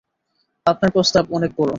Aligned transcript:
আপনার 0.65 0.89
প্রস্তাব 0.91 1.23
অনেক 1.31 1.51
বড়ো। 1.57 1.69